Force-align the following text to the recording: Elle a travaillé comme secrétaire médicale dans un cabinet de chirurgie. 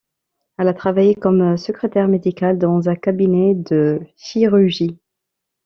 Elle 0.57 0.67
a 0.67 0.73
travaillé 0.73 1.13
comme 1.13 1.57
secrétaire 1.57 2.07
médicale 2.07 2.57
dans 2.57 2.89
un 2.89 2.95
cabinet 2.95 3.53
de 3.53 4.01
chirurgie. 4.17 4.99